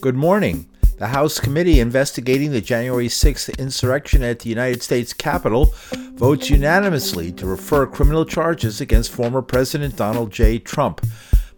Good 0.00 0.16
morning. 0.16 0.66
The 0.96 1.08
House 1.08 1.38
committee 1.38 1.78
investigating 1.78 2.52
the 2.52 2.62
January 2.62 3.08
6th 3.08 3.58
insurrection 3.58 4.22
at 4.22 4.38
the 4.38 4.48
United 4.48 4.82
States 4.82 5.12
Capitol 5.12 5.74
votes 6.14 6.48
unanimously 6.48 7.30
to 7.32 7.44
refer 7.44 7.86
criminal 7.86 8.24
charges 8.24 8.80
against 8.80 9.12
former 9.12 9.42
President 9.42 9.96
Donald 9.96 10.32
J. 10.32 10.58
Trump. 10.58 11.04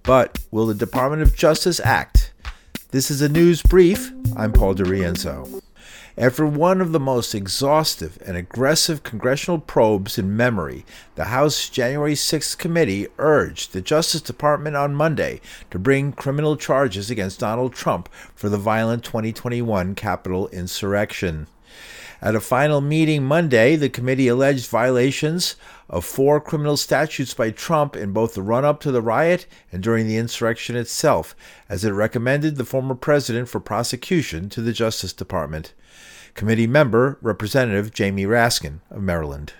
But 0.02 0.40
will 0.50 0.66
the 0.66 0.74
Department 0.74 1.22
of 1.22 1.36
Justice 1.36 1.78
act? 1.78 2.32
This 2.90 3.12
is 3.12 3.22
a 3.22 3.28
news 3.28 3.62
brief. 3.62 4.12
I'm 4.36 4.52
Paul 4.52 4.74
DiRienzo. 4.74 5.61
After 6.18 6.44
one 6.44 6.82
of 6.82 6.92
the 6.92 7.00
most 7.00 7.34
exhaustive 7.34 8.18
and 8.26 8.36
aggressive 8.36 9.02
congressional 9.02 9.58
probes 9.58 10.18
in 10.18 10.36
memory, 10.36 10.84
the 11.14 11.24
House 11.24 11.70
January 11.70 12.12
6th 12.12 12.58
committee 12.58 13.08
urged 13.18 13.72
the 13.72 13.80
Justice 13.80 14.20
Department 14.20 14.76
on 14.76 14.94
Monday 14.94 15.40
to 15.70 15.78
bring 15.78 16.12
criminal 16.12 16.58
charges 16.58 17.10
against 17.10 17.40
Donald 17.40 17.72
Trump 17.72 18.10
for 18.34 18.50
the 18.50 18.58
violent 18.58 19.04
2021 19.04 19.94
Capitol 19.94 20.48
insurrection. 20.48 21.46
At 22.20 22.36
a 22.36 22.40
final 22.40 22.82
meeting 22.82 23.24
Monday, 23.24 23.74
the 23.74 23.88
committee 23.88 24.28
alleged 24.28 24.68
violations 24.68 25.56
of 25.88 26.04
four 26.04 26.42
criminal 26.42 26.76
statutes 26.76 27.32
by 27.32 27.50
Trump 27.50 27.96
in 27.96 28.12
both 28.12 28.34
the 28.34 28.42
run 28.42 28.66
up 28.66 28.80
to 28.82 28.92
the 28.92 29.02
riot 29.02 29.46
and 29.72 29.82
during 29.82 30.06
the 30.06 30.18
insurrection 30.18 30.76
itself, 30.76 31.34
as 31.70 31.86
it 31.86 31.90
recommended 31.92 32.56
the 32.56 32.66
former 32.66 32.94
president 32.94 33.48
for 33.48 33.60
prosecution 33.60 34.50
to 34.50 34.60
the 34.60 34.74
Justice 34.74 35.14
Department. 35.14 35.72
Committee 36.34 36.66
member 36.66 37.18
Representative 37.20 37.92
Jamie 37.92 38.24
Raskin 38.24 38.80
of 38.90 39.02
Maryland. 39.02 39.52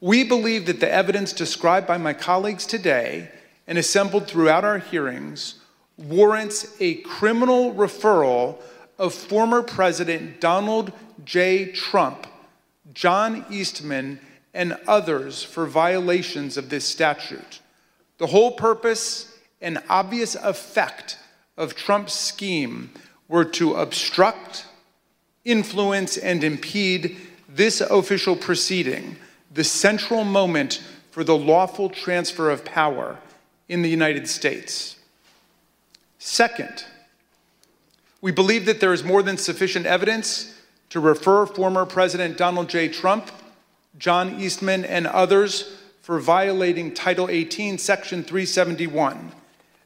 We 0.00 0.24
believe 0.24 0.66
that 0.66 0.80
the 0.80 0.90
evidence 0.90 1.32
described 1.32 1.86
by 1.86 1.98
my 1.98 2.12
colleagues 2.12 2.66
today 2.66 3.30
and 3.66 3.78
assembled 3.78 4.26
throughout 4.26 4.64
our 4.64 4.78
hearings 4.78 5.56
warrants 5.96 6.74
a 6.80 6.94
criminal 6.96 7.72
referral 7.74 8.56
of 8.98 9.14
former 9.14 9.62
President 9.62 10.40
Donald 10.40 10.92
J. 11.24 11.70
Trump, 11.72 12.26
John 12.92 13.44
Eastman, 13.50 14.20
and 14.54 14.78
others 14.86 15.42
for 15.42 15.66
violations 15.66 16.56
of 16.56 16.68
this 16.68 16.84
statute. 16.84 17.60
The 18.18 18.26
whole 18.26 18.52
purpose 18.52 19.36
and 19.60 19.82
obvious 19.88 20.34
effect 20.34 21.18
of 21.56 21.74
Trump's 21.74 22.14
scheme 22.14 22.90
were 23.28 23.44
to 23.44 23.74
obstruct, 23.74 24.66
influence, 25.44 26.16
and 26.16 26.44
impede 26.44 27.16
this 27.48 27.80
official 27.80 28.36
proceeding, 28.36 29.16
the 29.52 29.64
central 29.64 30.24
moment 30.24 30.82
for 31.10 31.24
the 31.24 31.36
lawful 31.36 31.90
transfer 31.90 32.50
of 32.50 32.64
power 32.64 33.18
in 33.68 33.82
the 33.82 33.88
United 33.88 34.28
States. 34.28 34.96
Second, 36.18 36.84
we 38.20 38.30
believe 38.30 38.66
that 38.66 38.80
there 38.80 38.92
is 38.92 39.02
more 39.02 39.22
than 39.22 39.36
sufficient 39.36 39.84
evidence 39.84 40.60
to 40.90 41.00
refer 41.00 41.46
former 41.46 41.84
President 41.84 42.38
Donald 42.38 42.68
J. 42.68 42.88
Trump, 42.88 43.30
John 43.98 44.40
Eastman, 44.40 44.84
and 44.84 45.06
others 45.06 45.76
for 46.02 46.20
violating 46.20 46.94
Title 46.94 47.28
18, 47.28 47.78
Section 47.78 48.22
371. 48.22 49.32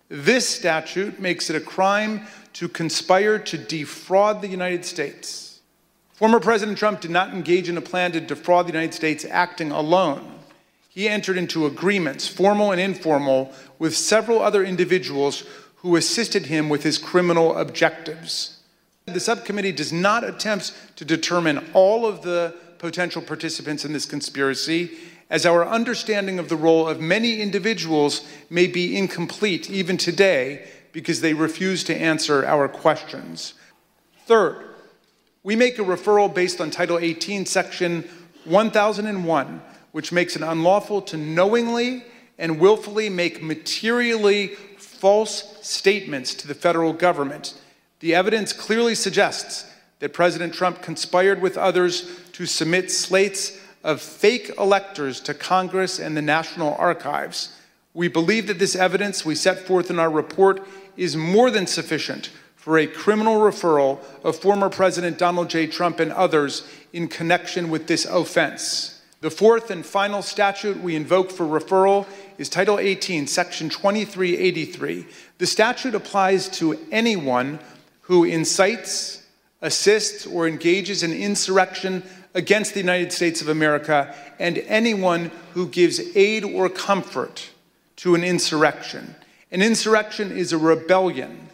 This 0.09 0.49
statute 0.49 1.19
makes 1.19 1.51
it 1.51 1.57
a 1.57 1.61
crime 1.61 2.27
to 2.55 2.69
conspire 2.69 3.39
to 3.39 3.59
defraud 3.59 4.43
the 4.43 4.49
United 4.49 4.85
States. 4.85 5.46
Former 6.17 6.41
President 6.41 6.79
Trump 6.79 7.03
did 7.03 7.11
not 7.11 7.35
engage 7.35 7.69
in 7.69 7.77
a 7.77 7.83
plan 7.83 8.13
to 8.13 8.23
defraud 8.23 8.67
the 8.67 8.73
United 8.73 8.95
States 8.95 9.27
acting 9.27 9.71
alone. 9.71 10.41
He 10.89 11.11
entered 11.11 11.37
into 11.37 11.67
agreements, 11.67 12.27
formal 12.27 12.73
and 12.73 12.81
informal, 12.81 13.53
with 13.79 13.95
several 13.95 14.41
other 14.41 14.65
individuals 14.65 15.45
who 15.77 15.95
assisted 15.95 16.47
him 16.47 16.71
with 16.71 16.85
his 16.85 16.97
criminal 16.97 17.59
objectives. 17.59 18.61
The 19.05 19.21
subcommittee 19.21 19.73
does 19.73 19.93
not 19.93 20.25
attempt 20.25 20.73
to 20.97 21.05
determine 21.05 21.63
all 21.75 22.07
of 22.07 22.23
the 22.23 22.55
potential 22.79 23.21
participants 23.21 23.85
in 23.85 23.93
this 23.93 24.07
conspiracy, 24.07 24.93
as 25.29 25.45
our 25.45 25.69
understanding 25.69 26.39
of 26.39 26.49
the 26.49 26.57
role 26.57 26.89
of 26.89 26.99
many 26.99 27.43
individuals 27.43 28.27
may 28.49 28.67
be 28.67 28.97
incomplete 28.97 29.69
even 29.69 29.99
today 29.99 30.67
because 30.93 31.21
they 31.21 31.35
refuse 31.35 31.85
to 31.85 31.95
answer 31.95 32.43
our 32.47 32.69
questions. 32.69 33.53
Third, 34.25 34.66
we 35.47 35.55
make 35.55 35.79
a 35.79 35.83
referral 35.83 36.35
based 36.35 36.61
on 36.61 36.73
Title 36.73 36.99
18, 36.99 37.47
Section 37.47 38.03
1001, 38.47 39.63
which 39.93 40.11
makes 40.11 40.35
it 40.35 40.43
unlawful 40.43 41.01
to 41.03 41.17
knowingly 41.17 42.03
and 42.37 42.59
willfully 42.59 43.09
make 43.09 43.41
materially 43.41 44.49
false 44.77 45.57
statements 45.63 46.35
to 46.35 46.49
the 46.49 46.55
federal 46.55 46.93
government. 46.93 47.55
The 48.01 48.13
evidence 48.13 48.53
clearly 48.53 48.97
suggests 48.97 49.73
that 50.01 50.13
President 50.13 50.53
Trump 50.53 50.83
conspired 50.83 51.41
with 51.41 51.57
others 51.57 52.11
to 52.33 52.45
submit 52.45 52.91
slates 52.91 53.57
of 53.85 54.03
fake 54.03 54.51
electors 54.59 55.21
to 55.21 55.33
Congress 55.33 56.01
and 56.01 56.17
the 56.17 56.23
National 56.23 56.75
Archives. 56.75 57.57
We 57.95 58.09
believe 58.09 58.49
that 58.49 58.59
this 58.59 58.75
evidence 58.75 59.25
we 59.25 59.37
set 59.37 59.61
forth 59.61 59.91
in 59.91 60.01
our 60.01 60.11
report 60.11 60.67
is 60.97 61.17
more 61.17 61.53
than 61.53 61.69
sufficient 61.69 62.31
for 62.67 62.79
a 62.79 62.87
criminal 62.89 63.37
referral 63.37 64.01
of 64.25 64.35
former 64.35 64.69
President 64.69 65.19
Donald 65.19 65.49
J. 65.49 65.69
Trump 65.69 66.01
and 66.01 66.11
others 66.11 66.69
in 66.93 67.07
connection 67.07 67.71
with 67.71 67.87
this 67.87 68.05
offense. 68.05 69.01
The 69.21 69.31
fourth 69.31 69.71
and 69.71 69.87
final 69.87 70.21
statute 70.21 70.83
we 70.83 70.97
invoke 70.97 71.31
for 71.31 71.47
referral 71.47 72.09
is 72.39 72.49
Title 72.49 72.81
18, 72.81 73.29
Section 73.29 73.69
2383. 73.69 75.07
The 75.39 75.47
statute 75.47 75.95
applies 75.95 76.49
to 76.59 76.77
anyone 76.91 77.61
who 78.01 78.25
incites, 78.25 79.25
assists, 79.63 80.27
or 80.27 80.49
engages 80.49 81.05
in 81.05 81.13
insurrection 81.13 82.03
against 82.35 82.75
the 82.75 82.81
United 82.81 83.13
States 83.13 83.41
of 83.41 83.49
America 83.49 84.13
and 84.41 84.59
anyone 84.67 85.31
who 85.55 85.69
gives 85.69 86.01
aid 86.17 86.43
or 86.43 86.69
comfort 86.69 87.49
to 87.95 88.17
an 88.17 88.25
insurrection. 88.25 89.15
An 89.53 89.63
insurrection 89.63 90.33
is 90.33 90.53
a 90.53 90.59
rebellion 90.59 91.46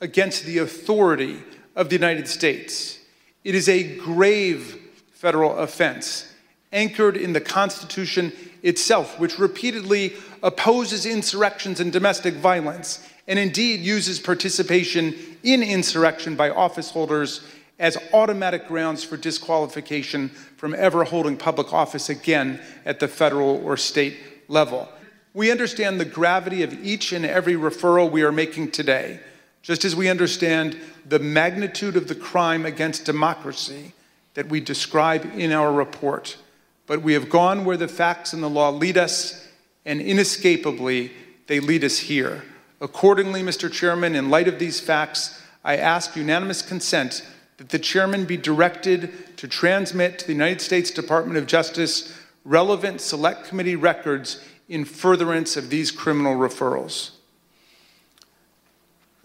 against 0.00 0.44
the 0.44 0.58
authority 0.58 1.42
of 1.74 1.88
the 1.88 1.94
United 1.94 2.28
States. 2.28 2.98
It 3.44 3.54
is 3.54 3.68
a 3.68 3.96
grave 3.96 4.80
federal 5.12 5.56
offense 5.58 6.32
anchored 6.72 7.16
in 7.16 7.32
the 7.32 7.40
Constitution 7.40 8.32
itself, 8.62 9.18
which 9.18 9.38
repeatedly 9.38 10.14
opposes 10.42 11.06
insurrections 11.06 11.80
and 11.80 11.92
domestic 11.92 12.34
violence, 12.34 13.08
and 13.26 13.38
indeed 13.38 13.80
uses 13.80 14.20
participation 14.20 15.14
in 15.42 15.62
insurrection 15.62 16.36
by 16.36 16.50
office 16.50 16.90
holders 16.90 17.46
as 17.78 17.96
automatic 18.12 18.66
grounds 18.66 19.04
for 19.04 19.16
disqualification 19.16 20.28
from 20.56 20.74
ever 20.74 21.04
holding 21.04 21.36
public 21.36 21.72
office 21.72 22.08
again 22.08 22.60
at 22.84 22.98
the 22.98 23.08
federal 23.08 23.64
or 23.64 23.76
state 23.76 24.16
level. 24.48 24.88
We 25.32 25.50
understand 25.52 26.00
the 26.00 26.04
gravity 26.04 26.62
of 26.62 26.72
each 26.84 27.12
and 27.12 27.24
every 27.24 27.54
referral 27.54 28.10
we 28.10 28.22
are 28.22 28.32
making 28.32 28.72
today 28.72 29.20
just 29.68 29.84
as 29.84 29.94
we 29.94 30.08
understand 30.08 30.80
the 31.04 31.18
magnitude 31.18 31.94
of 31.94 32.08
the 32.08 32.14
crime 32.14 32.64
against 32.64 33.04
democracy 33.04 33.92
that 34.32 34.48
we 34.48 34.60
describe 34.60 35.30
in 35.36 35.52
our 35.52 35.70
report. 35.70 36.38
But 36.86 37.02
we 37.02 37.12
have 37.12 37.28
gone 37.28 37.66
where 37.66 37.76
the 37.76 37.86
facts 37.86 38.32
and 38.32 38.42
the 38.42 38.48
law 38.48 38.70
lead 38.70 38.96
us, 38.96 39.46
and 39.84 40.00
inescapably, 40.00 41.12
they 41.48 41.60
lead 41.60 41.84
us 41.84 41.98
here. 41.98 42.44
Accordingly, 42.80 43.42
Mr. 43.42 43.70
Chairman, 43.70 44.14
in 44.14 44.30
light 44.30 44.48
of 44.48 44.58
these 44.58 44.80
facts, 44.80 45.38
I 45.62 45.76
ask 45.76 46.16
unanimous 46.16 46.62
consent 46.62 47.22
that 47.58 47.68
the 47.68 47.78
chairman 47.78 48.24
be 48.24 48.38
directed 48.38 49.36
to 49.36 49.46
transmit 49.46 50.18
to 50.20 50.26
the 50.26 50.32
United 50.32 50.62
States 50.62 50.90
Department 50.90 51.36
of 51.36 51.46
Justice 51.46 52.18
relevant 52.42 53.02
select 53.02 53.44
committee 53.44 53.76
records 53.76 54.42
in 54.66 54.86
furtherance 54.86 55.58
of 55.58 55.68
these 55.68 55.90
criminal 55.90 56.36
referrals. 56.36 57.17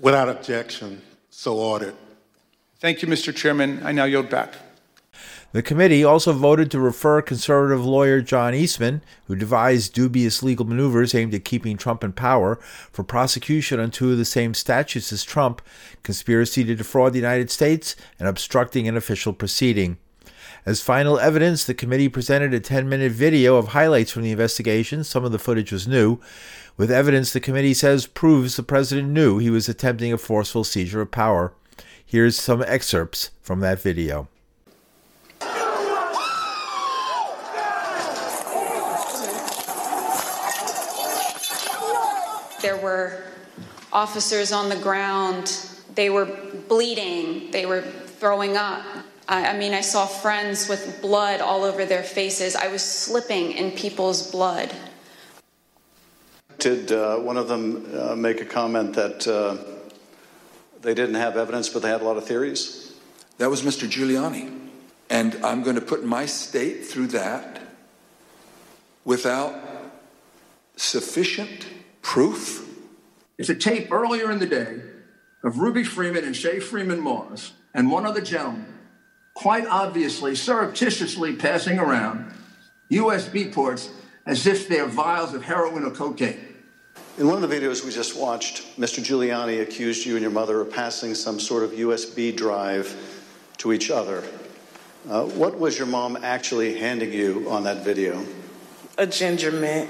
Without 0.03 0.27
objection, 0.27 1.01
so 1.29 1.55
ordered. 1.55 1.95
Thank 2.81 3.01
you, 3.01 3.07
Mr. 3.07 3.33
Chairman. 3.33 3.79
I 3.85 3.94
now 3.94 4.03
yield 4.03 4.29
back. 4.29 4.55
The 5.53 5.61
committee 5.61 6.03
also 6.03 6.33
voted 6.33 6.69
to 6.71 6.79
refer 6.81 7.21
conservative 7.21 7.85
lawyer 7.85 8.19
John 8.19 8.53
Eastman, 8.53 9.01
who 9.27 9.35
devised 9.38 9.94
dubious 9.94 10.44
legal 10.44 10.65
maneuvers 10.65 11.15
aimed 11.15 11.33
at 11.33 11.45
keeping 11.45 11.77
Trump 11.77 12.03
in 12.03 12.11
power, 12.11 12.57
for 12.91 13.05
prosecution 13.05 13.79
on 13.79 13.91
two 13.91 14.11
of 14.11 14.17
the 14.17 14.25
same 14.25 14.53
statutes 14.53 15.13
as 15.13 15.23
Trump 15.23 15.61
conspiracy 16.03 16.65
to 16.65 16.75
defraud 16.75 17.13
the 17.13 17.19
United 17.19 17.49
States 17.49 17.95
and 18.19 18.27
obstructing 18.27 18.89
an 18.89 18.97
official 18.97 19.31
proceeding. 19.31 19.97
As 20.65 20.81
final 20.81 21.19
evidence, 21.19 21.65
the 21.65 21.74
committee 21.74 22.07
presented 22.07 22.54
a 22.54 22.60
10 22.60 22.88
minute 22.88 23.12
video 23.12 23.57
of 23.57 23.69
highlights 23.69 24.12
from 24.12 24.21
the 24.21 24.31
investigation. 24.31 25.04
Some 25.04 25.25
of 25.25 25.33
the 25.33 25.39
footage 25.39 25.74
was 25.74 25.89
new, 25.89 26.19
with 26.77 26.89
evidence 26.89 27.33
the 27.33 27.42
committee 27.42 27.74
says 27.74 28.07
proves 28.07 28.56
the 28.56 28.63
president 28.63 29.10
knew 29.10 29.39
he 29.39 29.50
was 29.50 29.68
attempting 29.68 30.13
a 30.13 30.18
forceful 30.18 30.63
seizure 30.63 31.01
of 31.01 31.12
power. 31.12 31.54
Here's 32.06 32.38
some 32.38 32.63
excerpts 32.65 33.31
from 33.42 33.60
that 33.60 33.81
video. 33.81 34.30
There 42.62 42.77
were 42.77 43.24
officers 43.92 44.54
on 44.54 44.69
the 44.69 44.77
ground 44.77 45.68
They 45.95 46.09
were 46.09 46.25
bleeding, 46.68 47.51
they 47.51 47.66
were 47.66 47.81
throwing 47.81 48.57
up. 48.57 48.81
I, 49.27 49.47
I 49.47 49.57
mean, 49.57 49.73
I 49.73 49.81
saw 49.81 50.05
friends 50.05 50.67
with 50.67 51.01
blood 51.01 51.41
all 51.41 51.63
over 51.63 51.85
their 51.85 52.03
faces. 52.03 52.55
I 52.55 52.67
was 52.67 52.83
slipping 52.83 53.51
in 53.53 53.71
people's 53.71 54.31
blood. 54.31 54.73
Did 56.59 56.91
uh, 56.91 57.17
one 57.17 57.37
of 57.37 57.47
them 57.47 57.85
uh, 57.97 58.15
make 58.15 58.41
a 58.41 58.45
comment 58.45 58.93
that 58.93 59.27
uh, 59.27 59.57
they 60.81 60.93
didn't 60.93 61.15
have 61.15 61.37
evidence, 61.37 61.69
but 61.69 61.81
they 61.81 61.89
had 61.89 62.01
a 62.01 62.05
lot 62.05 62.17
of 62.17 62.25
theories? 62.25 62.95
That 63.37 63.49
was 63.49 63.61
Mr. 63.61 63.89
Giuliani. 63.89 64.59
And 65.09 65.35
I'm 65.43 65.63
going 65.63 65.75
to 65.75 65.81
put 65.81 66.03
my 66.03 66.25
state 66.25 66.85
through 66.85 67.07
that 67.07 67.61
without 69.05 69.55
sufficient 70.75 71.67
proof. 72.01 72.69
It's 73.37 73.49
a 73.49 73.55
tape 73.55 73.91
earlier 73.91 74.31
in 74.31 74.39
the 74.39 74.45
day 74.45 74.81
of 75.43 75.59
Ruby 75.59 75.83
Freeman 75.83 76.23
and 76.23 76.33
Shaye 76.33 76.61
Freeman 76.63 76.99
Moss 76.99 77.53
and 77.73 77.91
one 77.91 78.05
other 78.05 78.21
gentleman 78.21 78.73
quite 79.33 79.65
obviously, 79.65 80.35
surreptitiously 80.35 81.35
passing 81.35 81.80
around 81.80 82.33
USB 82.89 83.51
ports 83.51 83.89
as 84.25 84.47
if 84.47 84.68
they're 84.68 84.85
vials 84.85 85.33
of 85.33 85.44
heroin 85.44 85.83
or 85.83 85.91
cocaine. 85.91 86.39
In 87.18 87.27
one 87.27 87.44
of 87.44 87.50
the 87.50 87.56
videos 87.56 87.83
we 87.83 87.91
just 87.91 88.18
watched, 88.18 88.80
Mr. 88.80 89.03
Giuliani 89.03 89.62
accused 89.62 90.06
you 90.06 90.13
and 90.13 90.21
your 90.21 90.31
mother 90.31 90.62
of 90.62 90.71
passing 90.71 91.13
some 91.13 91.39
sort 91.39 91.63
of 91.63 91.71
USB 91.71 92.35
drive 92.35 92.95
to 93.57 93.74
each 93.74 93.91
other. 93.91 94.24
Uh, 95.09 95.25
what 95.25 95.59
was 95.59 95.77
your 95.77 95.88
mom 95.88 96.18
actually 96.24 96.80
handing 96.80 97.12
you 97.12 97.45
on 97.50 97.63
that 97.65 97.83
video? 97.83 98.25
A 98.97 99.06
ginger 99.06 99.51
mint. 99.51 99.89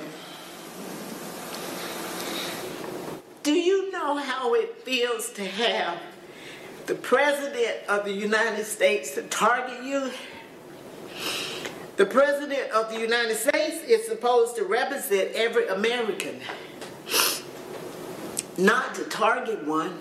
Do 3.44 3.54
you 3.54 3.92
know 3.92 4.18
how 4.18 4.56
it 4.56 4.82
feels 4.84 5.32
to 5.34 5.46
have 5.46 6.00
the 6.86 6.96
President 6.96 7.78
of 7.88 8.06
the 8.06 8.12
United 8.12 8.66
States 8.66 9.12
to 9.16 9.22
target 9.24 9.84
you? 9.84 10.12
The 11.96 12.06
President 12.06 12.72
of 12.72 12.90
the 12.90 13.00
United 13.00 13.36
States 13.36 13.84
is 13.84 14.06
supposed 14.08 14.56
to 14.58 14.66
represent 14.66 15.32
every 15.34 15.68
American, 15.68 16.42
not 18.58 18.96
to 18.96 19.04
target 19.06 19.66
one. 19.66 19.98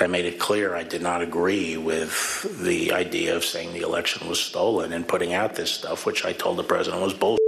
I 0.00 0.06
made 0.06 0.24
it 0.24 0.38
clear 0.38 0.74
I 0.74 0.84
did 0.84 1.02
not 1.02 1.22
agree 1.22 1.76
with 1.76 2.62
the 2.62 2.92
idea 2.92 3.36
of 3.36 3.44
saying 3.44 3.72
the 3.72 3.80
election 3.80 4.28
was 4.28 4.40
stolen 4.40 4.92
and 4.92 5.06
putting 5.06 5.34
out 5.34 5.54
this 5.54 5.72
stuff, 5.72 6.06
which 6.06 6.24
I 6.24 6.32
told 6.32 6.56
the 6.56 6.64
president 6.64 7.02
was 7.02 7.14
bullshit. 7.14 7.38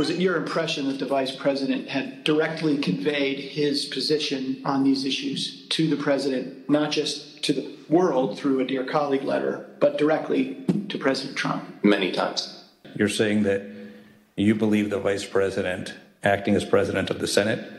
Was 0.00 0.08
it 0.08 0.18
your 0.18 0.36
impression 0.36 0.88
that 0.88 0.98
the 0.98 1.04
vice 1.04 1.36
president 1.36 1.90
had 1.90 2.24
directly 2.24 2.78
conveyed 2.78 3.38
his 3.38 3.84
position 3.84 4.62
on 4.64 4.82
these 4.82 5.04
issues 5.04 5.66
to 5.68 5.88
the 5.88 5.96
president, 5.96 6.70
not 6.70 6.90
just 6.90 7.44
to 7.44 7.52
the 7.52 7.70
world 7.90 8.38
through 8.38 8.60
a 8.60 8.64
dear 8.64 8.82
colleague 8.82 9.24
letter, 9.24 9.68
but 9.78 9.98
directly 9.98 10.56
to 10.88 10.96
President 10.96 11.36
Trump? 11.36 11.84
Many 11.84 12.12
times. 12.12 12.64
You're 12.94 13.10
saying 13.10 13.42
that 13.42 13.60
you 14.36 14.54
believe 14.54 14.88
the 14.88 14.98
vice 14.98 15.26
president, 15.26 15.92
acting 16.24 16.54
as 16.54 16.64
president 16.64 17.10
of 17.10 17.18
the 17.18 17.28
Senate, 17.28 17.70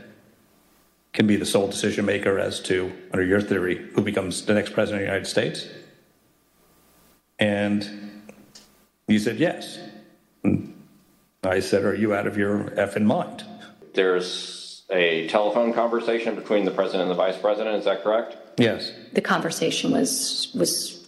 can 1.14 1.26
be 1.26 1.38
the 1.38 1.46
sole 1.48 1.70
decision 1.70 2.06
maker 2.06 2.38
as 2.38 2.60
to, 2.60 2.94
under 3.12 3.26
your 3.26 3.42
theory, 3.42 3.90
who 3.96 4.04
becomes 4.04 4.46
the 4.46 4.54
next 4.54 4.74
president 4.74 5.02
of 5.02 5.08
the 5.08 5.12
United 5.12 5.28
States? 5.28 5.66
And 7.40 8.22
you 9.08 9.18
said 9.18 9.40
yes. 9.40 9.80
And 10.44 10.71
I 11.44 11.60
said, 11.60 11.84
Are 11.86 11.96
you 11.96 12.14
out 12.14 12.28
of 12.28 12.38
your 12.38 12.66
effing 12.78 13.06
mind? 13.06 13.44
There's 13.96 14.84
a 14.92 15.28
telephone 15.28 15.74
conversation 15.74 16.36
between 16.36 16.66
the 16.66 16.72
president 16.72 17.04
and 17.04 17.12
the 17.12 17.16
vice 17.16 17.38
president, 17.38 17.78
is 17.78 17.86
that 17.86 18.04
correct? 18.04 18.38
Yes. 18.60 18.92
The 19.14 19.22
conversation 19.22 19.92
was 19.92 20.52
was 20.54 21.08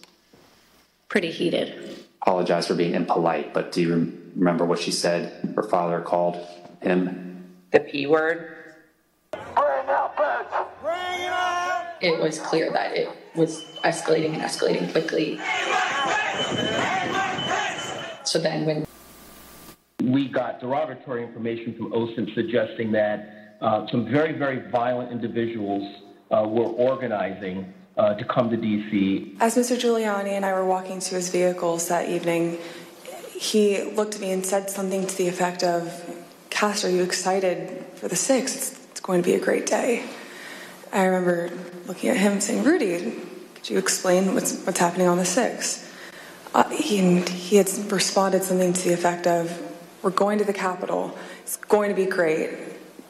pretty 1.08 1.30
heated. 1.30 2.04
Apologize 2.20 2.66
for 2.66 2.74
being 2.74 2.94
impolite, 2.94 3.54
but 3.54 3.70
do 3.70 3.82
you 3.82 4.12
remember 4.34 4.64
what 4.64 4.80
she 4.80 4.90
said 4.90 5.52
her 5.54 5.62
father 5.62 6.00
called 6.00 6.44
him? 6.82 7.44
The 7.70 7.80
P 7.80 8.06
word. 8.06 8.56
Bring 9.30 9.44
out 9.88 10.16
bitch. 10.16 10.66
Bring 10.82 11.20
it 11.20 11.28
out. 11.28 11.94
It 12.00 12.20
was 12.20 12.40
clear 12.40 12.72
that 12.72 12.96
it 12.96 13.08
was 13.36 13.64
escalating 13.84 14.32
and 14.32 14.42
escalating 14.42 14.90
quickly. 14.90 15.38
So 18.24 18.38
then 18.40 18.64
when 18.64 18.80
we 18.80 18.86
got 20.34 20.60
derogatory 20.60 21.22
information 21.22 21.74
from 21.74 21.92
OSINT 21.92 22.34
suggesting 22.34 22.92
that 22.92 23.56
uh, 23.60 23.86
some 23.90 24.10
very, 24.10 24.32
very 24.32 24.68
violent 24.70 25.10
individuals 25.10 26.02
uh, 26.30 26.46
were 26.46 26.64
organizing 26.64 27.72
uh, 27.96 28.14
to 28.14 28.24
come 28.24 28.50
to 28.50 28.56
D.C. 28.56 29.36
As 29.40 29.56
Mr. 29.56 29.76
Giuliani 29.76 30.30
and 30.30 30.44
I 30.44 30.52
were 30.52 30.64
walking 30.66 30.98
to 31.00 31.14
his 31.14 31.30
vehicles 31.30 31.88
that 31.88 32.08
evening, 32.08 32.58
he 33.34 33.82
looked 33.82 34.16
at 34.16 34.20
me 34.20 34.32
and 34.32 34.44
said 34.44 34.70
something 34.70 35.06
to 35.06 35.16
the 35.16 35.28
effect 35.28 35.62
of, 35.62 36.18
Cass, 36.50 36.84
are 36.84 36.90
you 36.90 37.02
excited 37.02 37.84
for 37.94 38.08
the 38.08 38.16
6th? 38.16 38.80
It's, 38.90 39.00
going 39.04 39.22
to 39.22 39.26
be 39.26 39.34
a 39.34 39.40
great 39.40 39.66
day. 39.66 40.02
I 40.90 41.04
remember 41.04 41.50
looking 41.86 42.08
at 42.08 42.16
him 42.16 42.40
saying, 42.40 42.64
Rudy, 42.64 43.12
could 43.54 43.68
you 43.68 43.76
explain 43.76 44.32
what's, 44.32 44.64
what's 44.64 44.78
happening 44.78 45.08
on 45.08 45.18
the 45.18 45.24
6th? 45.24 45.86
Uh, 46.54 46.66
he, 46.70 47.20
he 47.20 47.56
had 47.56 47.68
responded 47.92 48.44
something 48.44 48.72
to 48.72 48.88
the 48.88 48.94
effect 48.94 49.26
of, 49.26 49.50
we're 50.04 50.10
going 50.10 50.38
to 50.38 50.44
the 50.44 50.52
Capitol. 50.52 51.16
It's 51.40 51.56
going 51.56 51.88
to 51.88 51.96
be 51.96 52.04
great. 52.04 52.50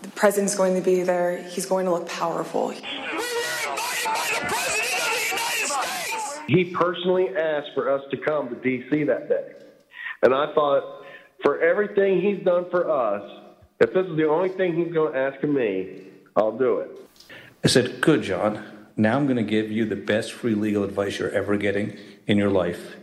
The 0.02 0.08
president's 0.11 0.55
going 0.55 0.76
to 0.76 0.81
be 0.81 1.02
there. 1.02 1.43
He's 1.43 1.67
going 1.67 1.87
to 1.87 1.91
look 1.91 2.08
powerful. 2.08 2.69
We 2.69 2.75
were 2.75 2.81
invited 2.81 2.87
by 3.75 4.23
the 4.31 4.46
President 4.49 5.02
of 5.02 5.19
the 5.19 5.26
United 5.29 5.69
States. 5.69 6.41
He 6.46 6.64
personally 6.67 7.37
asked 7.37 7.70
for 7.75 7.91
us 7.91 8.02
to 8.12 8.17
come 8.17 8.49
to 8.50 8.55
D.C. 8.55 9.02
that 9.05 9.29
day. 9.29 9.52
And 10.23 10.32
I 10.32 10.55
thought, 10.55 11.05
for 11.43 11.61
everything 11.61 12.20
he's 12.20 12.44
done 12.44 12.70
for 12.70 12.88
us, 12.88 13.29
if 13.81 13.93
this 13.93 14.06
is 14.06 14.17
the 14.17 14.29
only 14.29 14.50
thing 14.50 14.76
he's 14.76 14.93
going 14.93 15.14
to 15.14 15.19
ask 15.19 15.43
of 15.43 15.50
me, 15.50 16.05
I'll 16.37 16.56
do 16.56 16.79
it. 16.79 16.91
I 17.64 17.69
said, 17.69 18.00
Good, 18.00 18.23
John. 18.23 18.64
Now 18.96 19.17
I'm 19.17 19.26
going 19.26 19.37
to 19.37 19.43
give 19.43 19.73
you 19.73 19.85
the 19.85 19.96
best 19.96 20.32
free 20.32 20.55
legal 20.55 20.85
advice 20.85 21.19
you're 21.19 21.31
ever 21.31 21.56
getting 21.56 21.99
in 22.29 22.38
your 22.38 22.50
life. 22.50 22.94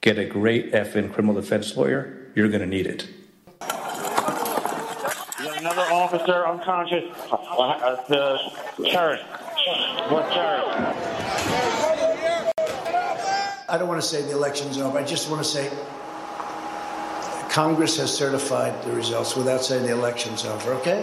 Get 0.00 0.18
a 0.18 0.24
great 0.24 0.72
effing 0.72 1.12
criminal 1.12 1.34
defense 1.34 1.76
lawyer 1.76 2.23
you're 2.34 2.48
going 2.48 2.60
to 2.60 2.66
need 2.66 2.86
it. 2.86 3.08
Another 5.58 5.82
officer 5.92 6.46
unconscious. 6.46 7.04
Uh, 7.30 7.96
the 8.08 8.38
charge. 8.90 9.20
What 10.10 10.30
charge? 10.32 10.64
I 13.68 13.78
don't 13.78 13.88
want 13.88 14.00
to 14.00 14.06
say 14.06 14.22
the 14.22 14.32
election's 14.32 14.78
over. 14.78 14.98
I 14.98 15.04
just 15.04 15.30
want 15.30 15.42
to 15.42 15.48
say 15.48 15.70
Congress 17.50 17.96
has 17.96 18.14
certified 18.14 18.82
the 18.84 18.92
results 18.92 19.36
without 19.36 19.64
saying 19.64 19.84
the 19.84 19.92
election's 19.92 20.44
over, 20.44 20.74
okay? 20.74 21.02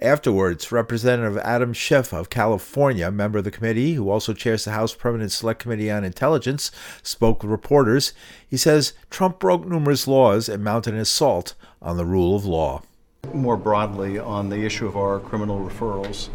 Afterwards, 0.00 0.70
Representative 0.70 1.38
Adam 1.38 1.72
Schiff 1.72 2.12
of 2.12 2.30
California, 2.30 3.10
member 3.10 3.38
of 3.38 3.44
the 3.44 3.50
committee 3.50 3.94
who 3.94 4.10
also 4.10 4.32
chairs 4.32 4.64
the 4.64 4.70
House 4.70 4.94
Permanent 4.94 5.32
Select 5.32 5.60
Committee 5.60 5.90
on 5.90 6.04
Intelligence, 6.04 6.70
spoke 7.02 7.42
with 7.42 7.50
reporters. 7.50 8.12
He 8.48 8.56
says 8.56 8.92
Trump 9.10 9.40
broke 9.40 9.66
numerous 9.66 10.06
laws 10.06 10.48
and 10.48 10.62
mounted 10.62 10.94
an 10.94 11.00
assault 11.00 11.54
on 11.82 11.96
the 11.96 12.04
rule 12.04 12.36
of 12.36 12.44
law. 12.44 12.82
More 13.34 13.56
broadly, 13.56 14.20
on 14.20 14.50
the 14.50 14.64
issue 14.64 14.86
of 14.86 14.96
our 14.96 15.18
criminal 15.18 15.58
referrals, 15.58 16.28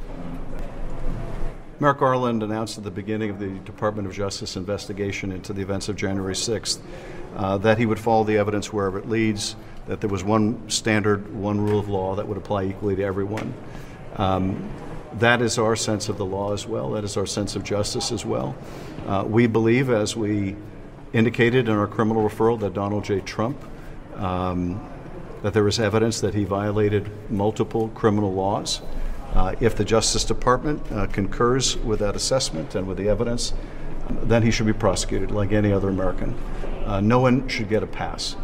Merrick 1.80 2.00
Garland 2.00 2.44
announced 2.44 2.78
at 2.78 2.84
the 2.84 2.92
beginning 2.92 3.30
of 3.30 3.40
the 3.40 3.50
Department 3.66 4.08
of 4.08 4.14
Justice 4.14 4.56
investigation 4.56 5.32
into 5.32 5.54
the 5.54 5.62
events 5.62 5.90
of 5.90 5.96
January 5.96 6.36
6th 6.36 6.80
uh, 7.36 7.58
that 7.58 7.78
he 7.78 7.86
would 7.86 8.00
follow 8.00 8.24
the 8.24 8.38
evidence 8.38 8.72
wherever 8.72 9.00
it 9.00 9.10
leads 9.10 9.56
that 9.88 10.00
there 10.00 10.10
was 10.10 10.24
one 10.24 10.70
standard, 10.70 11.34
one 11.34 11.60
rule 11.60 11.80
of 11.80 11.90
law 11.90 12.16
that 12.16 12.28
would 12.28 12.38
apply 12.38 12.66
equally 12.66 12.96
to 12.96 13.04
everyone. 13.04 13.54
Um, 14.18 14.70
that 15.20 15.42
is 15.42 15.58
our 15.58 15.76
sense 15.76 16.10
of 16.10 16.18
the 16.18 16.26
law 16.26 16.54
as 16.54 16.68
well. 16.68 16.92
That 16.92 17.04
is 17.04 17.18
our 17.18 17.26
sense 17.26 17.56
of 17.56 17.64
justice 17.64 18.12
as 18.12 18.26
well. 18.26 18.56
Uh, 19.08 19.26
we 19.28 19.48
believe, 19.48 19.90
as 19.90 20.16
we 20.16 20.56
indicated 21.12 21.68
in 21.68 21.76
our 21.76 21.88
criminal 21.88 22.28
referral, 22.28 22.60
that 22.62 22.74
Donald 22.74 23.04
J. 23.04 23.20
Trump, 23.22 23.58
um, 24.16 24.88
that 25.42 25.54
there 25.54 25.68
is 25.68 25.80
evidence 25.80 26.22
that 26.22 26.34
he 26.34 26.46
violated 26.46 27.10
multiple 27.30 27.90
criminal 27.90 28.34
laws. 28.34 28.82
Uh, 29.34 29.56
if 29.60 29.76
the 29.76 29.84
Justice 29.84 30.24
Department 30.24 30.82
uh, 30.92 31.08
concurs 31.08 31.76
with 31.78 32.00
that 32.00 32.16
assessment 32.16 32.76
and 32.76 32.88
with 32.88 32.98
the 32.98 33.10
evidence, 33.10 33.54
then 34.24 34.44
he 34.44 34.52
should 34.52 34.68
be 34.68 34.74
prosecuted 34.74 35.32
like 35.32 35.52
any 35.52 35.72
other 35.72 35.90
American. 35.90 36.38
Uh, 36.86 37.02
no 37.02 37.20
one 37.20 37.48
should 37.48 37.68
get 37.68 37.82
a 37.82 37.88
pass. 37.88 38.36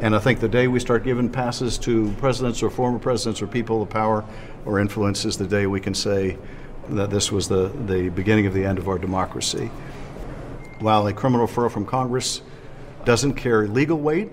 And 0.00 0.14
I 0.14 0.18
think 0.18 0.40
the 0.40 0.48
day 0.48 0.68
we 0.68 0.80
start 0.80 1.04
giving 1.04 1.28
passes 1.28 1.78
to 1.78 2.10
presidents 2.18 2.62
or 2.62 2.70
former 2.70 2.98
presidents 2.98 3.42
or 3.42 3.46
people 3.46 3.82
of 3.82 3.90
power 3.90 4.24
or 4.64 4.78
influence 4.78 5.24
is 5.24 5.36
the 5.36 5.46
day 5.46 5.66
we 5.66 5.80
can 5.80 5.94
say 5.94 6.38
that 6.88 7.10
this 7.10 7.30
was 7.30 7.48
the, 7.48 7.68
the 7.86 8.08
beginning 8.10 8.46
of 8.46 8.54
the 8.54 8.64
end 8.64 8.78
of 8.78 8.88
our 8.88 8.98
democracy. 8.98 9.70
While 10.80 11.06
a 11.06 11.12
criminal 11.12 11.46
referral 11.46 11.70
from 11.70 11.86
Congress 11.86 12.42
doesn't 13.04 13.34
carry 13.34 13.68
legal 13.68 13.98
weight, 13.98 14.30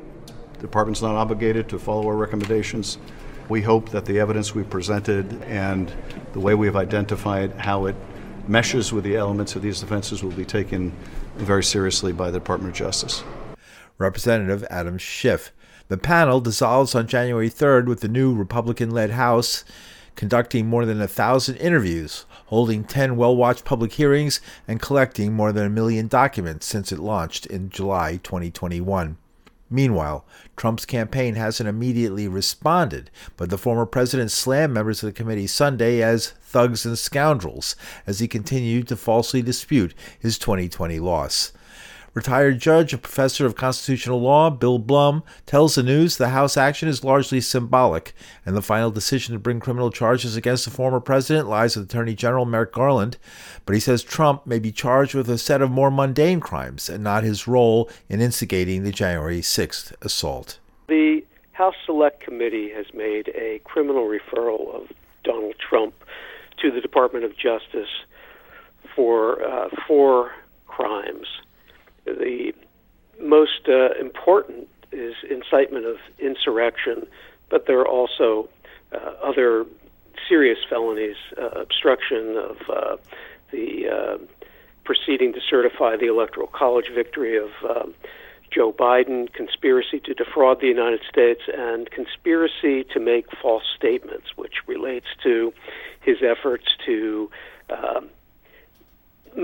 the 0.53 0.61
department's 0.61 1.01
not 1.01 1.15
obligated 1.15 1.69
to 1.69 1.79
follow 1.79 2.07
our 2.07 2.15
recommendations. 2.15 2.97
We 3.51 3.61
hope 3.61 3.89
that 3.89 4.05
the 4.05 4.17
evidence 4.17 4.55
we 4.55 4.63
presented 4.63 5.43
and 5.43 5.91
the 6.31 6.39
way 6.39 6.55
we've 6.55 6.77
identified 6.77 7.51
how 7.57 7.85
it 7.85 7.97
meshes 8.47 8.93
with 8.93 9.03
the 9.03 9.17
elements 9.17 9.57
of 9.57 9.61
these 9.61 9.83
offenses 9.83 10.23
will 10.23 10.31
be 10.31 10.45
taken 10.45 10.93
very 11.35 11.61
seriously 11.61 12.13
by 12.13 12.31
the 12.31 12.39
Department 12.39 12.71
of 12.71 12.77
Justice. 12.77 13.25
Representative 13.97 14.63
Adam 14.69 14.97
Schiff. 14.97 15.51
The 15.89 15.97
panel 15.97 16.39
dissolves 16.39 16.95
on 16.95 17.07
January 17.07 17.49
3rd 17.49 17.87
with 17.87 17.99
the 17.99 18.07
new 18.07 18.33
Republican 18.33 18.89
led 18.89 19.09
House 19.09 19.65
conducting 20.15 20.67
more 20.67 20.85
than 20.85 21.01
a 21.01 21.07
thousand 21.09 21.57
interviews, 21.57 22.25
holding 22.45 22.85
10 22.85 23.17
well 23.17 23.35
watched 23.35 23.65
public 23.65 23.91
hearings, 23.91 24.39
and 24.65 24.81
collecting 24.81 25.33
more 25.33 25.51
than 25.51 25.65
a 25.65 25.69
million 25.69 26.07
documents 26.07 26.65
since 26.65 26.93
it 26.93 26.99
launched 26.99 27.47
in 27.47 27.69
July 27.69 28.15
2021. 28.23 29.17
Meanwhile, 29.73 30.25
Trump's 30.57 30.85
campaign 30.85 31.35
hasn't 31.35 31.69
immediately 31.69 32.27
responded, 32.27 33.09
but 33.37 33.49
the 33.49 33.57
former 33.57 33.85
president 33.85 34.29
slammed 34.29 34.73
members 34.73 35.01
of 35.01 35.07
the 35.07 35.13
committee 35.13 35.47
Sunday 35.47 36.03
as 36.03 36.31
thugs 36.41 36.85
and 36.85 36.99
scoundrels 36.99 37.77
as 38.05 38.19
he 38.19 38.27
continued 38.27 38.89
to 38.89 38.97
falsely 38.97 39.41
dispute 39.41 39.93
his 40.19 40.37
2020 40.37 40.99
loss. 40.99 41.53
Retired 42.13 42.59
judge 42.59 42.91
and 42.91 43.01
professor 43.01 43.45
of 43.45 43.55
constitutional 43.55 44.19
law 44.19 44.49
Bill 44.49 44.79
Blum 44.79 45.23
tells 45.45 45.75
the 45.75 45.83
news 45.83 46.17
the 46.17 46.29
House 46.29 46.57
action 46.57 46.89
is 46.89 47.05
largely 47.05 47.39
symbolic, 47.39 48.13
and 48.45 48.53
the 48.53 48.61
final 48.61 48.91
decision 48.91 49.31
to 49.31 49.39
bring 49.39 49.61
criminal 49.61 49.89
charges 49.89 50.35
against 50.35 50.65
the 50.65 50.71
former 50.71 50.99
president 50.99 51.47
lies 51.47 51.77
with 51.77 51.85
Attorney 51.85 52.13
General 52.13 52.43
Merrick 52.43 52.73
Garland. 52.73 53.17
But 53.65 53.75
he 53.75 53.79
says 53.79 54.03
Trump 54.03 54.45
may 54.45 54.59
be 54.59 54.73
charged 54.73 55.15
with 55.15 55.29
a 55.29 55.37
set 55.37 55.61
of 55.61 55.71
more 55.71 55.89
mundane 55.89 56.41
crimes 56.41 56.89
and 56.89 57.01
not 57.01 57.23
his 57.23 57.47
role 57.47 57.89
in 58.09 58.19
instigating 58.19 58.83
the 58.83 58.91
January 58.91 59.39
6th 59.39 59.93
assault. 60.01 60.59
The 60.87 61.23
House 61.53 61.75
Select 61.85 62.19
Committee 62.19 62.71
has 62.75 62.87
made 62.93 63.29
a 63.29 63.61
criminal 63.63 64.03
referral 64.09 64.75
of 64.75 64.91
Donald 65.23 65.55
Trump 65.59 65.93
to 66.61 66.71
the 66.71 66.81
Department 66.81 67.23
of 67.23 67.37
Justice 67.37 68.03
for 68.93 69.41
uh, 69.47 69.69
four 69.87 70.31
crimes 70.67 71.27
the 72.05 72.53
most 73.19 73.67
uh, 73.67 73.93
important 73.99 74.67
is 74.91 75.13
incitement 75.29 75.85
of 75.85 75.97
insurrection, 76.19 77.05
but 77.49 77.67
there 77.67 77.79
are 77.79 77.87
also 77.87 78.49
uh, 78.91 79.13
other 79.23 79.65
serious 80.27 80.59
felonies, 80.69 81.15
uh, 81.37 81.47
obstruction 81.61 82.37
of 82.37 82.57
uh, 82.69 82.97
the 83.51 83.87
uh, 83.87 84.17
proceeding 84.83 85.33
to 85.33 85.39
certify 85.49 85.95
the 85.95 86.07
Electoral 86.07 86.47
College 86.47 86.89
victory 86.93 87.37
of 87.37 87.49
um, 87.69 87.93
Joe 88.51 88.73
Biden, 88.73 89.31
conspiracy 89.31 89.99
to 90.01 90.13
defraud 90.13 90.59
the 90.59 90.67
United 90.67 91.01
States, 91.09 91.41
and 91.55 91.89
conspiracy 91.89 92.83
to 92.93 92.99
make 92.99 93.25
false 93.41 93.63
statements, 93.75 94.27
which 94.35 94.55
relates 94.67 95.07
to 95.23 95.53
his 96.01 96.17
efforts 96.21 96.65
to 96.85 97.29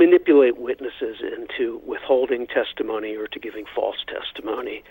manipulate 0.07 0.57
witnesses 0.57 1.17
into 1.21 1.81
withholding 1.85 2.47
testimony 2.47 3.15
or 3.15 3.27
to 3.27 3.39
giving 3.39 3.65
false 3.75 3.97
testimony. 4.07 4.83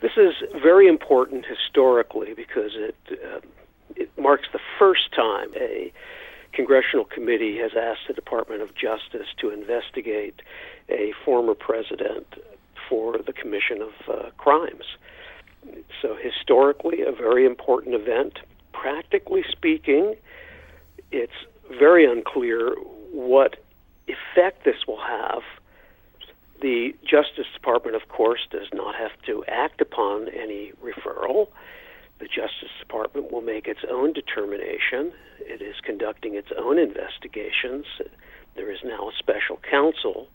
This 0.00 0.12
is 0.16 0.34
very 0.60 0.88
important 0.88 1.46
historically 1.46 2.34
because 2.34 2.72
it, 2.74 2.96
uh, 3.12 3.40
it 3.96 4.10
marks 4.18 4.48
the 4.52 4.60
first 4.78 5.12
time 5.14 5.48
a 5.56 5.92
congressional 6.52 7.04
committee 7.04 7.56
has 7.58 7.70
asked 7.80 8.08
the 8.08 8.14
Department 8.14 8.60
of 8.60 8.74
Justice 8.74 9.28
to 9.40 9.48
investigate 9.50 10.42
a 10.90 11.12
former 11.24 11.54
president 11.54 12.26
for 12.88 13.16
the 13.18 13.32
commission 13.32 13.80
of 13.80 13.92
uh, 14.08 14.30
crimes. 14.36 14.84
So, 16.02 16.16
historically, 16.20 17.02
a 17.02 17.12
very 17.12 17.46
important 17.46 17.94
event. 17.94 18.40
Practically 18.72 19.44
speaking, 19.50 20.16
it's 21.12 21.32
very 21.78 22.04
unclear 22.04 22.74
what 23.12 23.56
effect 24.06 24.64
this 24.64 24.86
will 24.86 25.00
have, 25.00 25.42
the 26.60 26.94
Justice 27.02 27.46
Department, 27.52 27.96
of 27.96 28.08
course, 28.08 28.46
does 28.50 28.68
not 28.72 28.94
have 28.94 29.10
to 29.26 29.44
act 29.48 29.80
upon 29.80 30.28
any 30.28 30.72
referral. 30.82 31.48
The 32.20 32.26
Justice 32.26 32.70
Department 32.78 33.32
will 33.32 33.40
make 33.40 33.66
its 33.66 33.80
own 33.90 34.12
determination. 34.12 35.12
It 35.40 35.60
is 35.60 35.74
conducting 35.82 36.34
its 36.34 36.52
own 36.56 36.78
investigations. 36.78 37.86
There 38.54 38.70
is 38.70 38.78
now 38.84 39.08
a 39.08 39.12
special 39.18 39.58
counsel 39.68 40.28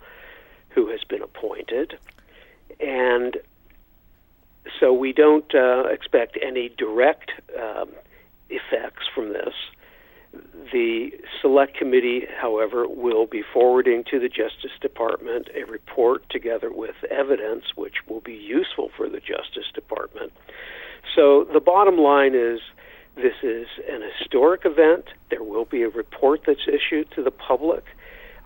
who 0.69 0.89
has 0.89 1.03
been 1.05 1.21
appointed. 1.21 1.97
And 2.81 3.38
so 4.79 4.91
we 4.91 5.13
don't 5.13 5.55
uh, 5.55 5.83
expect 5.86 6.38
any 6.41 6.69
direct 6.69 7.31
um, 7.57 7.91
effects 8.50 9.07
from 9.15 9.31
this. 9.31 9.53
The 10.72 11.12
Select 11.41 11.77
Committee, 11.77 12.25
however, 12.39 12.88
will 12.88 13.25
be 13.25 13.44
forwarding 13.53 14.03
to 14.12 14.20
the 14.20 14.27
Justice 14.27 14.77
Department 14.82 15.48
a 15.56 15.63
report 15.70 16.29
together 16.29 16.72
with 16.72 16.96
evidence 17.10 17.65
which 17.75 17.96
will 18.08 18.22
be 18.22 18.34
useful 18.34 18.89
for 18.96 19.10
the 19.10 19.20
Justice 19.20 19.72
Department. 19.74 20.34
So 21.15 21.48
the 21.51 21.60
bottom 21.60 21.98
line 21.98 22.36
is 22.36 22.60
this 23.15 23.34
is 23.41 23.67
an 23.89 24.01
historic 24.20 24.62
event. 24.65 25.06
There 25.29 25.44
will 25.44 25.65
be 25.65 25.82
a 25.84 25.89
report 25.89 26.41
that's 26.46 26.67
issued 26.67 27.10
to 27.15 27.24
the 27.24 27.32
public. 27.32 27.84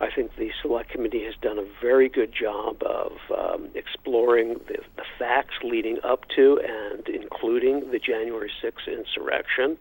I 0.00 0.08
think 0.10 0.34
the 0.36 0.50
Select 0.60 0.90
Committee 0.90 1.24
has 1.24 1.34
done 1.40 1.58
a 1.58 1.66
very 1.80 2.08
good 2.08 2.32
job 2.32 2.82
of 2.82 3.12
um, 3.30 3.68
exploring 3.74 4.54
the, 4.66 4.78
the 4.96 5.04
facts 5.18 5.54
leading 5.62 5.98
up 6.02 6.24
to 6.34 6.58
and 6.58 7.06
including 7.08 7.92
the 7.92 7.98
January 7.98 8.50
6th 8.64 8.88
insurrection. 8.88 9.78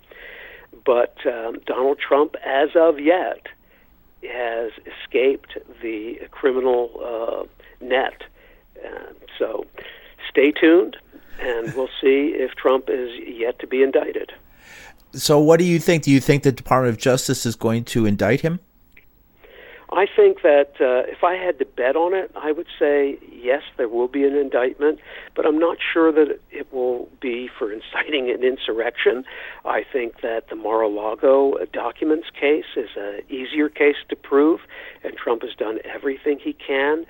But 0.85 1.15
um, 1.25 1.59
Donald 1.65 1.99
Trump, 1.99 2.35
as 2.45 2.69
of 2.75 2.99
yet, 2.99 3.47
has 4.23 4.71
escaped 4.85 5.57
the 5.81 6.19
criminal 6.31 6.91
uh, 7.03 7.85
net. 7.85 8.23
Uh, 8.83 9.13
so 9.37 9.65
stay 10.29 10.51
tuned, 10.51 10.97
and 11.39 11.73
we'll 11.75 11.89
see 12.01 12.33
if 12.35 12.51
Trump 12.55 12.85
is 12.89 13.09
yet 13.25 13.59
to 13.59 13.67
be 13.67 13.83
indicted. 13.83 14.31
So, 15.13 15.39
what 15.39 15.59
do 15.59 15.65
you 15.65 15.79
think? 15.79 16.03
Do 16.03 16.11
you 16.11 16.21
think 16.21 16.43
the 16.43 16.51
Department 16.51 16.93
of 16.95 16.99
Justice 16.99 17.45
is 17.45 17.55
going 17.55 17.83
to 17.85 18.05
indict 18.05 18.41
him? 18.41 18.59
I 19.93 20.05
think 20.05 20.41
that 20.41 20.75
uh, 20.79 21.11
if 21.11 21.21
I 21.23 21.35
had 21.35 21.59
to 21.59 21.65
bet 21.65 21.97
on 21.97 22.13
it, 22.13 22.31
I 22.35 22.53
would 22.53 22.67
say 22.79 23.17
yes, 23.29 23.61
there 23.77 23.89
will 23.89 24.07
be 24.07 24.23
an 24.23 24.35
indictment, 24.35 24.99
but 25.35 25.45
I'm 25.45 25.59
not 25.59 25.77
sure 25.93 26.13
that 26.13 26.39
it 26.49 26.71
will 26.71 27.09
be 27.19 27.49
for 27.59 27.73
inciting 27.73 28.29
an 28.29 28.41
insurrection. 28.43 29.25
I 29.65 29.83
think 29.91 30.21
that 30.21 30.47
the 30.49 30.55
Mar-a-Lago 30.55 31.57
documents 31.73 32.27
case 32.39 32.77
is 32.77 32.89
an 32.95 33.21
easier 33.29 33.67
case 33.67 33.97
to 34.07 34.15
prove, 34.15 34.61
and 35.03 35.17
Trump 35.17 35.41
has 35.41 35.55
done 35.55 35.79
everything 35.83 36.39
he 36.39 36.53
can 36.53 37.05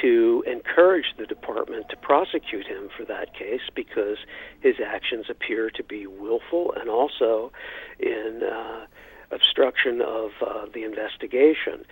to 0.00 0.42
encourage 0.46 1.14
the 1.18 1.26
department 1.26 1.90
to 1.90 1.96
prosecute 1.96 2.66
him 2.66 2.88
for 2.96 3.04
that 3.04 3.34
case 3.34 3.60
because 3.74 4.16
his 4.60 4.76
actions 4.82 5.26
appear 5.28 5.68
to 5.68 5.84
be 5.84 6.06
willful 6.06 6.72
and 6.80 6.88
also 6.88 7.52
in 7.98 8.40
uh, 8.42 8.86
obstruction 9.30 10.00
of 10.00 10.30
uh, 10.40 10.66
the 10.72 10.84
investigation. 10.84 11.84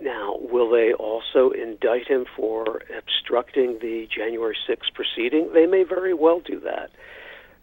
Now, 0.00 0.36
will 0.40 0.70
they 0.70 0.92
also 0.92 1.50
indict 1.50 2.08
him 2.08 2.24
for 2.34 2.82
obstructing 2.96 3.78
the 3.80 4.08
January 4.14 4.56
6th 4.68 4.94
proceeding? 4.94 5.50
They 5.52 5.66
may 5.66 5.82
very 5.82 6.14
well 6.14 6.40
do 6.40 6.58
that. 6.60 6.90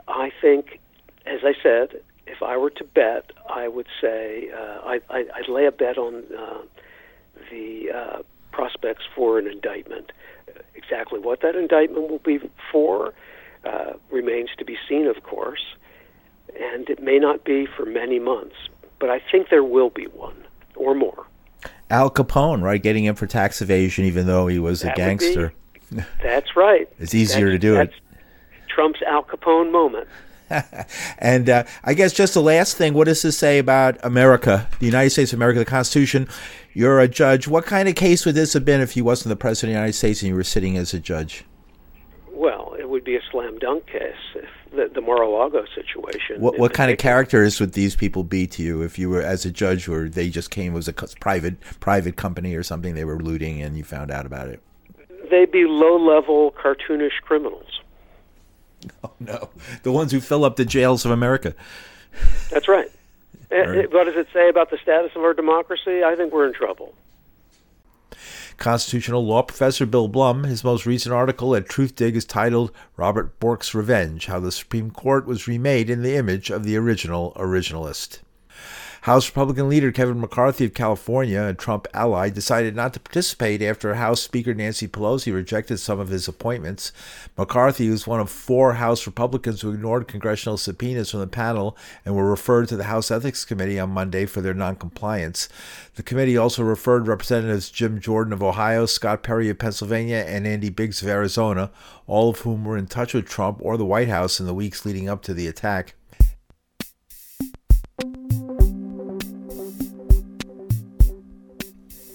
I 0.08 0.32
think, 0.42 0.80
as 1.26 1.40
I 1.44 1.54
said, 1.62 2.02
if 2.28 2.44
I 2.44 2.58
were 2.58 2.70
to 2.72 2.84
bet, 2.84 3.32
I 3.50 3.68
would 3.68 3.88
say 4.00 4.50
uh, 4.54 4.82
I, 4.86 5.00
I, 5.10 5.24
I'd 5.36 5.50
lay 5.50 5.66
a 5.66 5.72
bet 5.72 5.98
on 5.98 6.24
uh, 6.38 6.62
the 7.50 7.86
uh, 7.94 8.22
prospects 8.52 9.04
for 9.16 9.40
an 9.40 9.48
indictment. 9.48 10.12
Exactly 10.76 11.20
what 11.20 11.42
that 11.42 11.56
indictment 11.56 12.10
will 12.10 12.20
be 12.20 12.40
for 12.72 13.14
uh, 13.66 13.94
remains 14.12 14.50
to 14.58 14.66
be 14.66 14.78
seen, 14.88 15.08
of 15.08 15.24
course, 15.24 15.76
and 16.60 16.90
it 16.90 17.02
may 17.02 17.18
not 17.18 17.44
be 17.44 17.66
for 17.66 17.86
many 17.86 18.20
months, 18.20 18.56
but 19.00 19.10
I 19.10 19.20
think 19.32 19.50
there 19.50 19.64
will 19.64 19.90
be 19.90 20.06
one 20.06 20.46
or 20.76 20.94
more. 20.94 21.26
Al 21.90 22.10
Capone, 22.10 22.62
right? 22.62 22.82
Getting 22.82 23.06
him 23.06 23.16
for 23.16 23.28
tax 23.28 23.62
evasion, 23.62 24.06
even 24.06 24.28
though 24.28 24.48
he 24.48 24.60
was 24.60 24.82
that 24.82 24.94
a 24.94 24.96
gangster. 24.96 25.54
Be, 25.92 26.04
that's 26.24 26.56
right. 26.56 26.90
it's 27.00 27.14
easier 27.14 27.52
that's, 27.52 27.54
to 27.54 27.60
do 27.60 27.80
it. 27.80 27.94
Trump's 28.68 29.02
Al 29.04 29.24
Capone 29.24 29.72
moment. 29.72 30.08
and 31.20 31.50
uh, 31.50 31.64
I 31.84 31.94
guess 31.94 32.14
just 32.14 32.34
the 32.34 32.42
last 32.42 32.78
thing, 32.78 32.94
what 32.94 33.06
does 33.06 33.22
this 33.22 33.38
say 33.38 33.60
about 33.60 33.98
America, 34.04 34.68
the 34.80 34.86
United 34.86 35.10
States 35.10 35.34
of 35.34 35.40
America, 35.40 35.60
the 35.60 35.66
Constitution? 35.66 36.28
You're 36.74 37.00
a 37.00 37.08
judge. 37.08 37.48
What 37.48 37.66
kind 37.66 37.90
of 37.90 37.96
case 37.96 38.26
would 38.26 38.36
this 38.36 38.54
have 38.54 38.64
been 38.64 38.82
if 38.82 38.92
he 38.92 39.02
wasn't 39.02 39.30
the 39.30 39.36
president 39.36 39.72
of 39.72 39.74
the 39.74 39.80
United 39.80 39.94
States 39.94 40.22
and 40.22 40.30
you 40.30 40.36
were 40.36 40.44
sitting 40.44 40.78
as 40.78 40.94
a 40.94 41.00
judge? 41.00 41.44
Well, 43.08 43.16
it 43.16 43.20
would 43.20 43.32
be 43.32 43.50
a 43.50 43.58
slam 43.58 43.60
dunk 43.60 43.88
case. 43.88 44.16
If 44.36 44.50
the, 44.72 44.90
the 44.94 45.02
Mar-a-Lago 45.02 45.66
situation. 45.74 46.42
What, 46.42 46.58
what 46.58 46.74
kind 46.74 46.92
of 46.92 46.98
characters 46.98 47.60
would 47.60 47.74
these 47.74 47.96
people 47.96 48.24
be 48.24 48.48
to 48.48 48.64
you 48.64 48.82
if 48.82 49.00
you 49.00 49.10
were 49.10 49.22
as 49.22 49.46
a 49.46 49.52
judge, 49.52 49.88
or 49.88 50.10
they 50.10 50.30
just 50.30 50.52
came 50.52 50.76
as 50.76 50.88
a 50.88 50.94
private 50.94 51.60
private 51.80 52.16
company 52.16 52.56
or 52.56 52.64
something 52.64 52.96
they 52.96 53.06
were 53.06 53.20
looting 53.20 53.62
and 53.62 53.78
you 53.78 53.84
found 53.84 54.12
out 54.12 54.26
about 54.26 54.48
it? 54.50 54.62
They'd 55.30 55.52
be 55.52 55.66
low-level 55.66 56.54
cartoonish 56.62 57.22
criminals. 57.22 57.64
Oh 59.04 59.12
no, 59.20 59.50
the 59.82 59.92
ones 59.92 60.12
who 60.12 60.22
fill 60.22 60.46
up 60.46 60.56
the 60.56 60.64
jails 60.64 61.04
of 61.04 61.12
America. 61.12 61.56
That's 62.52 62.68
right. 62.68 62.90
Right. 63.50 63.68
Eh, 63.68 63.82
eh, 63.84 63.86
what 63.90 64.04
does 64.04 64.18
it 64.18 64.28
say 64.34 64.50
about 64.50 64.72
the 64.72 64.78
status 64.78 65.12
of 65.16 65.24
our 65.24 65.34
democracy? 65.34 66.04
I 66.04 66.16
think 66.18 66.34
we're 66.34 66.48
in 66.48 66.54
trouble. 66.54 66.94
Constitutional 68.58 69.24
law 69.24 69.44
professor 69.44 69.86
Bill 69.86 70.08
Blum, 70.08 70.44
his 70.44 70.64
most 70.64 70.88
recent 70.88 71.14
article 71.14 71.56
at 71.56 71.68
Truthdig 71.68 72.16
is 72.16 72.26
titled 72.26 72.72
Robert 72.96 73.40
Bork's 73.40 73.76
Revenge 73.76 74.26
How 74.26 74.40
the 74.40 74.52
Supreme 74.52 74.90
Court 74.90 75.28
Was 75.28 75.48
Remade 75.48 75.92
in 75.92 76.02
the 76.02 76.16
Image 76.16 76.50
of 76.50 76.64
the 76.64 76.76
Original 76.76 77.34
Originalist. 77.36 78.20
House 79.08 79.30
Republican 79.30 79.70
leader 79.70 79.90
Kevin 79.90 80.20
McCarthy 80.20 80.66
of 80.66 80.74
California, 80.74 81.42
a 81.42 81.54
Trump 81.54 81.88
ally, 81.94 82.30
decided 82.30 82.76
not 82.76 82.94
to 82.94 83.00
participate 83.00 83.62
after 83.62 83.94
House 83.94 84.22
Speaker 84.22 84.54
Nancy 84.54 84.86
Pelosi 84.86 85.34
rejected 85.34 85.78
some 85.78 85.98
of 85.98 86.10
his 86.10 86.28
appointments. 86.28 86.92
McCarthy 87.38 87.90
was 87.90 88.06
one 88.06 88.20
of 88.20 88.30
four 88.30 88.74
House 88.74 89.08
Republicans 89.08 89.62
who 89.62 89.72
ignored 89.72 90.10
congressional 90.10 90.58
subpoenas 90.58 91.12
from 91.12 91.22
the 91.22 91.28
panel 91.28 91.78
and 92.04 92.18
were 92.18 92.30
referred 92.30 92.68
to 92.68 92.76
the 92.76 92.84
House 92.84 93.10
Ethics 93.10 93.46
Committee 93.46 93.80
on 93.80 93.92
Monday 93.92 94.26
for 94.26 94.42
their 94.42 94.54
noncompliance. 94.54 95.48
The 95.96 96.04
committee 96.04 96.36
also 96.36 96.62
referred 96.62 97.08
Representatives 97.08 97.70
Jim 97.70 98.02
Jordan 98.02 98.34
of 98.34 98.44
Ohio, 98.44 98.86
Scott 98.86 99.24
Perry 99.24 99.48
of 99.50 99.58
Pennsylvania, 99.58 100.26
and 100.28 100.46
Andy 100.46 100.68
Biggs 100.68 101.02
of 101.02 101.08
Arizona, 101.08 101.72
all 102.08 102.32
of 102.32 102.40
whom 102.40 102.66
were 102.66 102.78
in 102.78 102.88
touch 102.88 103.14
with 103.14 103.26
Trump 103.26 103.60
or 103.62 103.78
the 103.78 103.86
White 103.86 104.10
House 104.10 104.42
in 104.42 104.48
the 104.48 104.54
weeks 104.54 104.86
leading 104.86 105.08
up 105.08 105.22
to 105.22 105.34
the 105.34 105.48
attack. 105.48 105.94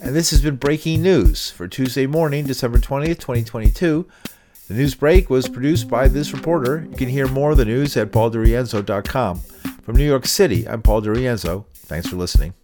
And 0.02 0.16
this 0.16 0.30
has 0.30 0.42
been 0.42 0.56
breaking 0.56 1.00
news 1.00 1.50
for 1.50 1.68
Tuesday 1.68 2.06
morning, 2.06 2.44
December 2.44 2.78
20th, 2.78 3.20
2022. 3.20 4.08
The 4.66 4.74
news 4.74 4.96
break 4.96 5.30
was 5.30 5.48
produced 5.48 5.88
by 5.88 6.08
this 6.08 6.32
reporter. 6.32 6.86
You 6.90 6.96
can 6.96 7.08
hear 7.08 7.28
more 7.28 7.52
of 7.52 7.56
the 7.56 7.64
news 7.64 7.96
at 7.96 8.10
pauldirienzo.com. 8.10 9.38
From 9.38 9.96
New 9.96 10.06
York 10.06 10.26
City, 10.26 10.68
I'm 10.68 10.82
Paul 10.82 11.02
DiRienzo. 11.02 11.66
Thanks 11.74 12.08
for 12.08 12.16
listening. 12.16 12.54